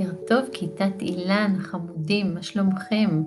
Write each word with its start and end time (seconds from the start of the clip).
בוקר 0.00 0.12
טוב, 0.26 0.48
כיתת 0.52 1.02
אילן, 1.02 1.54
חמודים, 1.58 2.34
מה 2.34 2.42
שלומכם? 2.42 3.22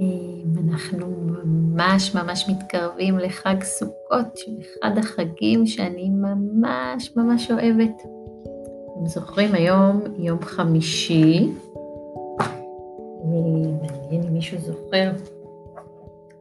אה, 0.00 0.62
אנחנו 0.68 1.06
ממש 1.44 2.14
ממש 2.14 2.48
מתקרבים 2.48 3.18
לחג 3.18 3.62
סוכות, 3.62 4.36
שהוא 4.36 4.58
אחד 4.60 4.98
החגים 4.98 5.66
שאני 5.66 6.10
ממש 6.10 7.16
ממש 7.16 7.50
אוהבת. 7.50 8.02
אתם 8.02 9.06
זוכרים, 9.06 9.54
היום 9.54 10.00
יום 10.18 10.42
חמישי, 10.42 11.48
אה, 12.40 12.44
מעניין 13.82 14.22
אם 14.22 14.32
מישהו 14.32 14.58
זוכר 14.58 15.10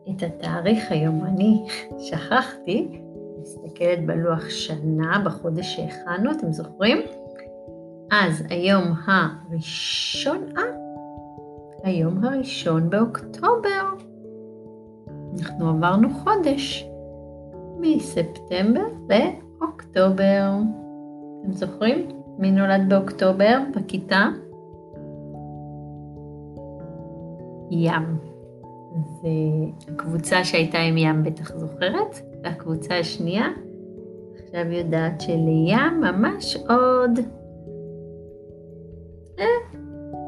את 0.10 0.24
התאריך 0.24 0.92
היום, 0.92 1.26
אני 1.26 1.66
שכחתי, 2.00 3.02
מסתכלת 3.42 4.06
בלוח 4.06 4.50
שנה, 4.50 5.22
בחודש 5.26 5.76
שהכנו, 5.76 6.32
אתם 6.32 6.52
זוכרים? 6.52 6.98
אז 8.12 8.44
היום 8.50 8.84
הראשון, 9.06 10.38
אה, 10.58 10.64
היום 11.84 12.24
הראשון 12.24 12.90
באוקטובר. 12.90 13.90
אנחנו 15.40 15.70
עברנו 15.70 16.10
חודש 16.10 16.88
מספטמבר 17.80 18.86
לאוקטובר. 19.10 20.52
אתם 21.42 21.52
זוכרים 21.52 22.08
מי 22.38 22.52
נולד 22.52 22.90
באוקטובר 22.90 23.60
בכיתה? 23.76 24.28
ים. 27.72 28.18
והקבוצה 29.24 30.44
שהייתה 30.44 30.78
עם 30.78 30.98
ים 30.98 31.24
בטח 31.24 31.58
זוכרת, 31.58 32.22
והקבוצה 32.44 33.00
השנייה 33.00 33.48
עכשיו 34.44 34.72
יודעת 34.72 35.22
שלים 35.22 36.02
ממש 36.02 36.58
עוד 36.58 37.20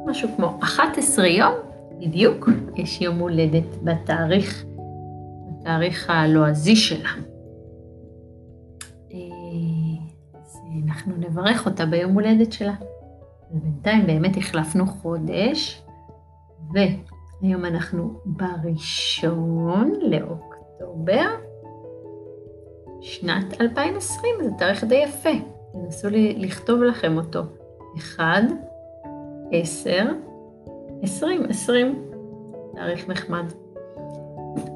משהו 0.06 0.30
כמו 0.36 0.58
11 0.64 1.28
יום 1.28 1.54
בדיוק, 2.00 2.50
יש 2.76 3.02
יום 3.02 3.20
הולדת 3.20 3.84
בתאריך, 3.84 4.66
בתאריך 5.48 6.10
הלועזי 6.10 6.76
שלה. 6.76 7.10
אה, 9.14 9.18
אז 10.34 10.58
אנחנו 10.86 11.14
נברך 11.18 11.66
אותה 11.66 11.86
ביום 11.86 12.14
הולדת 12.14 12.52
שלה. 12.52 12.74
ובינתיים 13.52 14.08
באמת 14.08 14.38
החלפנו 14.38 14.86
חודש, 14.88 15.84
והיום 16.74 17.66
אנחנו 17.66 18.20
בראשון 18.26 19.94
לאוקטובר, 20.02 21.26
שנת 23.02 23.62
2020, 23.62 24.36
זה 24.44 24.52
תאריך 24.58 24.84
די 24.84 24.96
יפה. 24.96 25.30
תנסו 25.74 26.08
לכתוב 26.12 26.84
לכם 26.84 27.18
אותו. 27.18 27.40
אחד, 27.98 28.42
עשר, 29.52 30.06
עשרים, 31.02 31.42
עשרים, 31.50 32.06
תאריך 32.76 33.10
נחמד. 33.10 33.46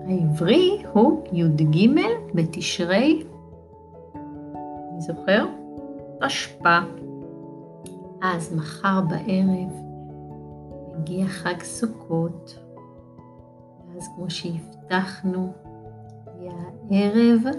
העברי 0.08 0.84
הוא 0.94 1.24
י"ג 1.32 1.90
בתשרי, 2.34 3.24
אני 4.92 5.02
זוכר? 5.02 5.46
תשפ"א. 6.22 6.80
אז 8.22 8.56
מחר 8.56 9.02
בערב 9.02 9.84
מגיע 10.98 11.26
חג 11.26 11.64
סוכות, 11.64 12.60
ואז 13.88 14.10
כמו 14.16 14.30
שהבטחנו, 14.30 15.54
יהיה 16.40 16.54
הערב 16.92 17.54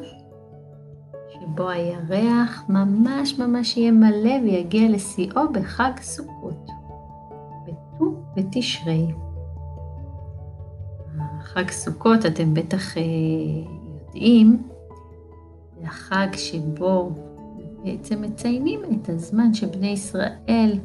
שבו 1.29 1.69
הירח 1.69 2.65
ממש 2.69 3.39
ממש 3.39 3.77
יהיה 3.77 3.93
מלא 3.93 4.35
ויגיע 4.43 4.89
לשיאו 4.89 5.53
בחג 5.53 5.93
סוכות. 6.01 6.34
בתשרי. 8.37 9.07
חג 11.41 11.71
סוכות, 11.71 12.27
אתם 12.27 12.55
בטח 12.55 12.99
אה, 12.99 13.03
יודעים, 14.07 14.63
זה 15.81 15.87
החג 15.87 16.29
שבו 16.37 17.11
בעצם 17.85 18.23
מציינים 18.23 18.81
את 18.93 19.09
הזמן 19.09 19.55
שבני 19.55 19.89
ישראל 19.89 20.79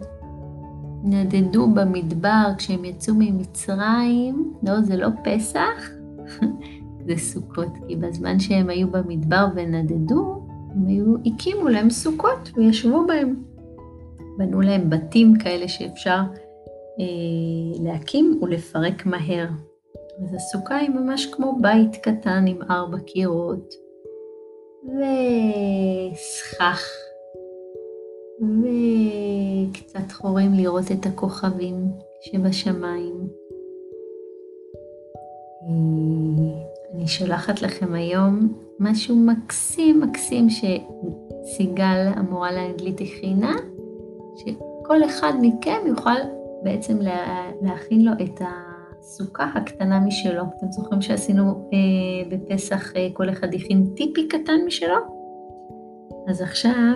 נדדו 1.03 1.67
במדבר 1.67 2.51
כשהם 2.57 2.85
יצאו 2.85 3.13
ממצרים. 3.17 4.53
לא, 4.63 4.81
זה 4.81 4.97
לא 4.97 5.07
פסח, 5.23 5.89
זה 7.07 7.17
סוכות, 7.17 7.73
כי 7.87 7.95
בזמן 7.95 8.39
שהם 8.39 8.69
היו 8.69 8.91
במדבר 8.91 9.47
ונדדו, 9.55 10.47
הם 10.75 10.87
היו, 10.87 11.15
הקימו 11.25 11.67
להם 11.67 11.89
סוכות 11.89 12.51
וישבו 12.55 13.07
בהם. 13.07 13.35
בנו 14.37 14.61
להם 14.61 14.89
בתים 14.89 15.37
כאלה 15.37 15.67
שאפשר 15.67 16.21
להקים 17.83 18.39
ולפרק 18.41 19.05
מהר. 19.05 19.47
אז 20.23 20.33
הסוכה 20.33 20.77
היא 20.77 20.89
ממש 20.89 21.25
כמו 21.25 21.57
בית 21.61 21.95
קטן 21.95 22.45
עם 22.47 22.61
ארבע 22.69 22.99
קירות, 22.99 23.73
וסכך, 24.83 26.89
וקצת 28.41 30.11
חורים 30.11 30.53
לראות 30.53 30.91
את 30.91 31.05
הכוכבים 31.05 31.75
שבשמיים. 32.21 33.27
אה, 35.63 35.69
אני 36.93 37.07
שולחת 37.07 37.61
לכם 37.61 37.93
היום 37.93 38.53
משהו 38.79 39.15
מקסים 39.15 40.01
מקסים 40.01 40.47
שסיגל 40.49 42.07
המורה 42.15 42.51
לאנגלית 42.51 43.01
הכינה, 43.01 43.55
שכל 44.35 45.03
אחד 45.03 45.33
מכם 45.41 45.87
יוכל 45.87 46.38
בעצם 46.63 46.97
להכין 47.61 48.05
לו 48.05 48.11
את 48.11 48.41
הסוכה 48.41 49.43
הקטנה 49.55 49.99
משלו. 49.99 50.43
אתם 50.57 50.71
זוכרים 50.71 51.01
שעשינו 51.01 51.69
אה, 51.73 52.29
בפסח, 52.37 52.95
אה, 52.95 53.07
כל 53.13 53.29
אחד 53.29 53.53
הכין 53.53 53.93
טיפי 53.95 54.27
קטן 54.27 54.65
משלו? 54.67 54.95
אז 56.27 56.41
עכשיו 56.41 56.93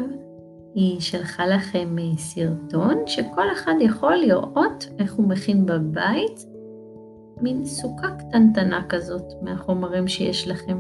היא 0.75 1.00
שלחה 1.00 1.46
לכם 1.46 1.96
אה, 2.00 2.18
סרטון 2.18 2.97
שכל 3.06 3.51
אחד 3.51 3.74
יכול 3.79 4.16
לראות 4.16 4.88
איך 5.00 5.13
הוא 5.13 5.29
מכין 5.29 5.66
בבית 5.66 6.45
מין 7.41 7.66
סוכה 7.66 8.07
קטנטנה 8.12 8.84
כזאת 8.90 9.34
מהחומרים 9.41 10.07
שיש 10.07 10.47
לכם. 10.47 10.78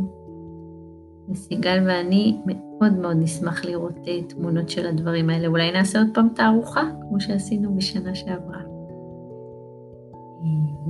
וסיגל 1.29 1.83
ואני 1.87 2.37
מאוד 2.45 2.93
מאוד 2.93 3.17
נשמח 3.19 3.65
לראות 3.65 3.95
אה, 4.07 4.23
תמונות 4.23 4.69
של 4.69 4.87
הדברים 4.87 5.29
האלה. 5.29 5.47
אולי 5.47 5.71
נעשה 5.71 5.99
עוד 5.99 6.07
פעם 6.13 6.27
תערוכה, 6.35 6.81
כמו 7.01 7.19
שעשינו 7.19 7.75
בשנה 7.75 8.15
שעברה. 8.15 8.72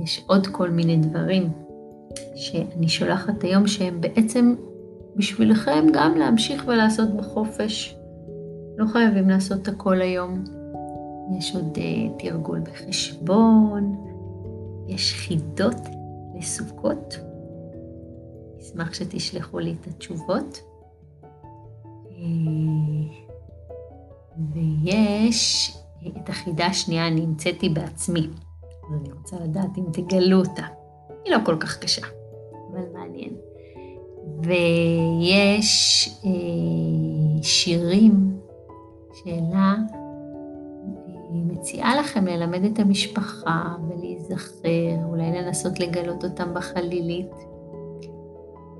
יש 0.02 0.24
עוד 0.26 0.46
כל 0.46 0.70
מיני 0.70 0.96
דברים 0.96 1.52
שאני 2.34 2.88
שולחת 2.88 3.44
היום 3.44 3.66
שהם 3.66 4.00
בעצם 4.00 4.54
בשבילכם 5.16 5.86
גם 5.92 6.14
להמשיך 6.14 6.64
ולעשות 6.66 7.16
בחופש. 7.16 7.96
לא 8.76 8.86
חייבים 8.86 9.28
לעשות 9.28 9.68
הכל 9.68 10.00
היום. 10.00 10.44
יש 11.38 11.54
עוד 11.54 11.78
uh, 11.78 12.22
תרגול 12.22 12.60
בחשבון, 12.60 13.96
יש 14.88 15.14
חידות 15.14 15.76
לסוכות. 16.38 17.18
אשמח 18.60 18.94
שתשלחו 18.94 19.58
לי 19.58 19.74
את 19.80 19.86
התשובות. 19.86 20.60
אה, 22.10 22.24
ויש 24.54 25.72
את 26.06 26.28
החידה 26.28 26.66
השנייה, 26.66 27.08
אני 27.08 27.20
המצאתי 27.20 27.68
בעצמי. 27.68 28.28
אז 28.86 28.94
אני 29.00 29.12
רוצה 29.12 29.36
לדעת 29.44 29.78
אם 29.78 29.84
תגלו 29.92 30.38
אותה. 30.38 30.62
היא 31.24 31.32
לא 31.32 31.38
כל 31.44 31.56
כך 31.60 31.78
קשה, 31.78 32.06
אבל 32.72 32.82
מעניין. 32.94 33.32
ויש 34.42 36.08
אה, 36.24 37.42
שירים 37.42 38.40
שאלה 39.14 39.74
אה, 39.94 40.04
מציעה 41.32 41.96
לכם 42.00 42.26
ללמד 42.26 42.64
את 42.64 42.78
המשפחה 42.78 43.76
ולהיזכר, 43.88 45.04
אולי 45.04 45.32
לנסות 45.32 45.80
לגלות 45.80 46.24
אותם 46.24 46.54
בחלילית. 46.54 47.32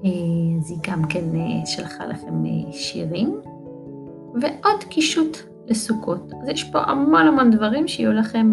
אה, 0.05 0.11
אז 0.58 0.70
היא 0.70 0.78
גם 0.90 1.05
כן 1.08 1.25
אה, 1.37 1.67
שלחה 1.67 2.06
לכם 2.06 2.44
אה, 2.46 2.73
שירים. 2.73 3.40
ועוד 4.43 4.84
קישוט 4.88 5.38
לסוכות. 5.67 6.32
אז 6.43 6.49
יש 6.49 6.64
פה 6.64 6.81
המון 6.81 7.26
המון 7.26 7.50
דברים 7.50 7.88
שיהיו 7.88 8.12
לכם 8.12 8.52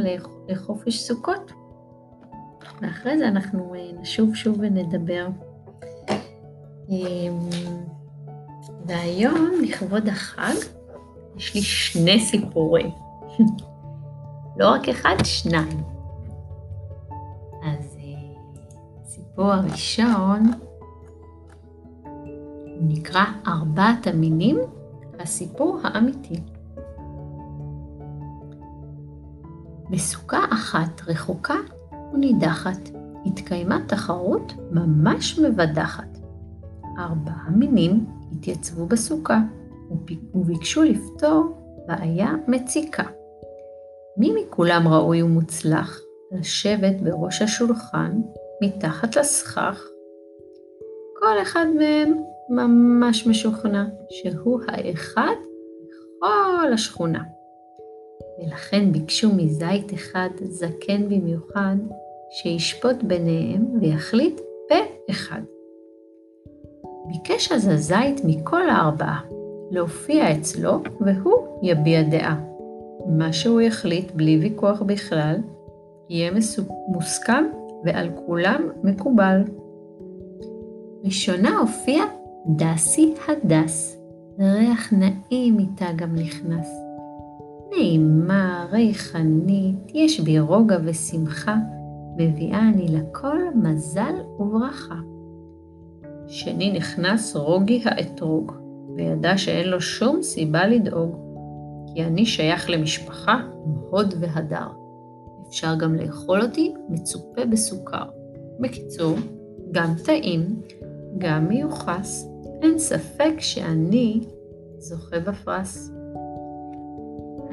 לחופש 0.51 1.00
סוכות. 1.00 1.51
ואחרי 2.81 3.18
זה 3.18 3.27
אנחנו 3.27 3.75
אה, 3.75 3.92
נשוב 4.01 4.36
שוב 4.36 4.57
ונדבר. 4.59 5.27
אמ, 6.89 7.50
והיום, 8.86 9.51
לכבוד 9.63 10.07
החג, 10.07 10.53
יש 11.38 11.56
לי 11.56 11.62
שני 11.62 12.19
סיפורים. 12.19 12.89
לא 14.59 14.69
רק 14.69 14.89
אחד, 14.89 15.15
שניים. 15.24 15.83
אז 17.63 17.98
הסיפור 19.01 19.51
אה, 19.51 19.56
הראשון 19.56 20.51
נקרא 22.81 23.24
ארבעת 23.48 24.07
המינים, 24.07 24.57
הסיפור 25.19 25.80
האמיתי. 25.83 26.39
בסוכה 29.92 30.46
אחת 30.54 31.02
רחוקה 31.08 31.56
ונידחת 32.14 32.90
התקיימה 33.26 33.80
תחרות 33.88 34.54
ממש 34.72 35.40
מבדחת. 35.40 36.18
ארבעה 37.00 37.50
מינים 37.50 38.06
התייצבו 38.32 38.86
בסוכה 38.86 39.40
וביקשו 40.36 40.84
לפתור 40.84 41.58
בעיה 41.88 42.34
מציקה. 42.48 43.04
מי 44.18 44.32
מכולם 44.42 44.88
ראוי 44.88 45.22
ומוצלח 45.22 46.00
לשבת 46.32 47.02
בראש 47.02 47.42
השולחן 47.42 48.22
מתחת 48.64 49.16
לסכך? 49.16 49.88
כל 51.20 51.42
אחד 51.42 51.66
מהם 51.78 52.24
ממש 52.50 53.28
משוכנע 53.28 53.86
שהוא 54.10 54.62
האחד 54.68 55.36
בכל 56.20 56.74
השכונה. 56.74 57.24
ולכן 58.42 58.92
ביקשו 58.92 59.30
מזית 59.36 59.94
אחד 59.94 60.30
זקן 60.44 61.10
במיוחד, 61.10 61.76
שישפוט 62.32 63.04
ביניהם 63.04 63.66
ויחליט 63.82 64.42
פה 64.70 64.76
אחד. 65.10 65.42
ביקש 67.08 67.52
אז 67.52 67.68
הזית 67.68 68.22
מכל 68.24 68.70
הארבעה 68.70 69.22
להופיע 69.72 70.32
אצלו 70.32 70.82
והוא 71.02 71.60
יביע 71.64 72.02
דעה. 72.02 72.40
מה 73.08 73.34
שהוא 73.34 73.62
יחליט 73.62 74.12
בלי 74.12 74.38
ויכוח 74.38 74.82
בכלל, 74.82 75.36
יהיה 76.10 76.32
מוסכם 76.88 77.44
ועל 77.86 78.10
כולם 78.26 78.70
מקובל. 78.84 79.42
ראשונה 81.04 81.60
הופיע 81.60 82.04
דסי 82.48 83.14
הדס, 83.28 83.98
ריח 84.40 84.94
נעים 84.94 85.60
איתה 85.60 85.86
גם 85.96 86.16
נכנס. 86.16 86.91
נעימה, 87.72 88.68
ריחנית, 88.72 89.92
יש 89.94 90.20
בי 90.20 90.40
רוגע 90.40 90.78
ושמחה, 90.84 91.56
מביאה 92.18 92.60
אני 92.60 92.88
לכל 92.88 93.38
מזל 93.56 94.14
וברכה. 94.40 94.96
שני 96.28 96.72
נכנס 96.72 97.36
רוגי 97.36 97.82
האתרוג, 97.86 98.52
וידע 98.96 99.38
שאין 99.38 99.70
לו 99.70 99.82
שום 99.82 100.22
סיבה 100.22 100.68
לדאוג, 100.68 101.16
כי 101.88 102.04
אני 102.04 102.26
שייך 102.26 102.70
למשפחה 102.70 103.42
עם 103.66 103.74
הוד 103.90 104.14
והדר. 104.20 104.68
אפשר 105.48 105.76
גם 105.76 105.96
לאכול 105.96 106.42
אותי 106.42 106.74
מצופה 106.90 107.46
בסוכר. 107.52 108.04
בקיצור, 108.60 109.18
גם 109.72 109.94
טעים, 110.06 110.62
גם 111.18 111.48
מיוחס, 111.48 112.28
אין 112.62 112.80
ספק 112.80 113.34
שאני 113.40 114.22
זוכה 114.78 115.20
בפרס. 115.20 115.92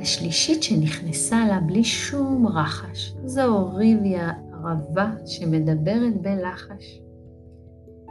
השלישית 0.01 0.63
שנכנסה 0.63 1.47
לה 1.49 1.61
בלי 1.61 1.85
שום 1.85 2.47
רחש, 2.47 3.15
זו 3.25 3.71
ריביה 3.75 4.33
ערבה 4.53 5.11
שמדברת 5.27 6.23
בלחש. 6.23 7.01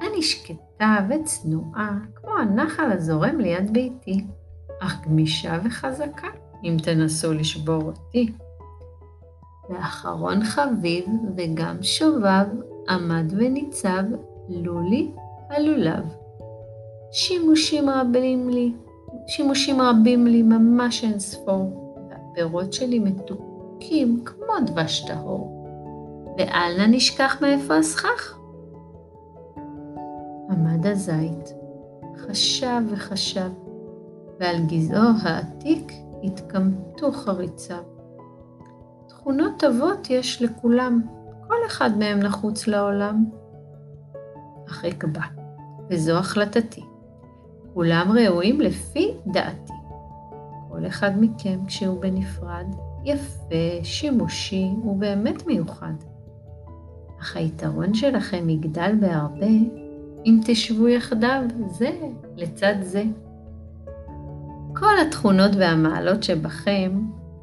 אני 0.01 0.21
שקטה 0.21 0.97
וצנועה, 1.09 1.99
כמו 2.15 2.31
הנחל 2.31 2.91
הזורם 2.91 3.39
ליד 3.39 3.73
ביתי, 3.73 4.25
אך 4.79 5.05
גמישה 5.05 5.59
וחזקה, 5.63 6.27
אם 6.63 6.77
תנסו 6.83 7.33
לשבור 7.33 7.83
אותי. 7.83 8.31
ואחרון 9.69 10.43
חביב 10.43 11.05
וגם 11.37 11.77
שובב 11.81 12.45
עמד 12.89 13.33
וניצב 13.37 14.03
לולי 14.49 15.11
הלולב. 15.49 16.05
שימושים 17.11 17.89
רבים 17.89 18.49
לי, 18.49 18.73
שימושים 19.27 19.81
רבים 19.81 20.27
לי 20.27 20.41
ממש 20.41 21.03
אין 21.03 21.19
ספור, 21.19 21.93
והפירות 22.09 22.73
שלי 22.73 22.99
מתוקים 22.99 24.23
כמו 24.25 24.53
דבש 24.65 25.05
טהור. 25.07 25.57
ואל 26.37 26.73
נא 26.77 26.85
נשכח 26.87 27.37
מאיפה 27.41 27.77
הסכך. 27.77 28.37
עמד 30.49 30.85
הזית, 30.85 31.53
חשב 32.17 32.81
וחשב, 32.89 33.49
ועל 34.39 34.55
גזעו 34.67 35.09
העתיק 35.23 35.91
התקמטו 36.23 37.11
חריציו. 37.11 37.83
תכונות 39.07 39.51
טובות 39.59 40.09
יש 40.09 40.41
לכולם, 40.41 41.01
כל 41.47 41.65
אחד 41.67 41.97
מהם 41.97 42.19
נחוץ 42.19 42.67
לעולם. 42.67 43.25
אך 44.67 44.85
אקבע, 44.85 45.21
וזו 45.89 46.17
החלטתי. 46.17 46.83
כולם 47.77 48.11
ראויים 48.11 48.61
לפי 48.61 49.11
דעתי. 49.27 49.73
כל 50.69 50.87
אחד 50.87 51.11
מכם, 51.19 51.65
כשהוא 51.67 52.01
בנפרד, 52.01 52.65
יפה, 53.05 53.83
שימושי 53.83 54.67
ובאמת 54.85 55.47
מיוחד. 55.47 55.93
אך 57.21 57.35
היתרון 57.35 57.93
שלכם 57.93 58.49
יגדל 58.49 58.95
בהרבה 58.99 59.47
אם 60.25 60.39
תשבו 60.45 60.87
יחדיו 60.87 61.41
זה 61.67 61.89
לצד 62.35 62.75
זה. 62.81 63.03
כל 64.73 64.99
התכונות 65.07 65.51
והמעלות 65.57 66.23
שבכם, 66.23 66.91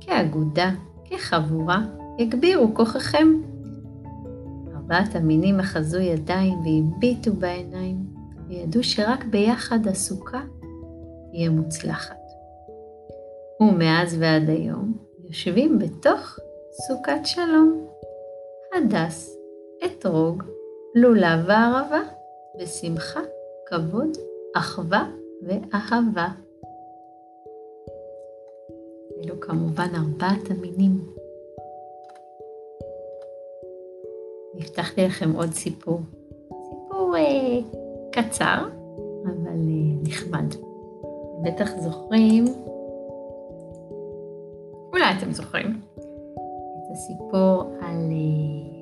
כאגודה, 0.00 0.70
כחבורה, 1.04 1.82
יגבירו 2.18 2.74
כוחכם. 2.74 3.28
ארבעת 4.76 5.16
המינים 5.16 5.60
אחזו 5.60 5.98
ידיים 5.98 6.58
והביטו 6.58 7.32
בעיניים. 7.34 8.13
וידעו 8.48 8.84
שרק 8.84 9.24
ביחד 9.24 9.86
הסוכה 9.86 10.42
תהיה 11.30 11.50
מוצלחת. 11.50 12.20
ומאז 13.60 14.16
ועד 14.18 14.48
היום 14.48 14.98
יושבים 15.24 15.78
בתוך 15.78 16.38
סוכת 16.70 17.20
שלום. 17.24 17.88
הדס, 18.74 19.36
אתרוג, 19.84 20.42
לולב 20.94 21.44
וערבה, 21.46 22.00
בשמחה, 22.60 23.20
כבוד, 23.66 24.08
אחווה 24.56 25.10
ואהבה. 25.42 26.28
אלו 29.24 29.40
כמובן 29.40 29.88
ארבעת 29.94 30.50
המינים. 30.50 31.00
הבטחתי 34.54 35.04
לכם 35.04 35.32
עוד 35.32 35.52
סיפור. 35.52 36.00
קצר, 38.14 38.68
אבל 39.24 39.60
uh, 39.68 40.08
נחמד. 40.08 40.54
בטח 41.42 41.70
זוכרים, 41.78 42.44
אולי 44.92 45.04
אתם 45.18 45.32
זוכרים, 45.32 45.80
את 45.96 46.90
הסיפור 46.92 47.62
על 47.80 48.10
uh, 48.10 48.73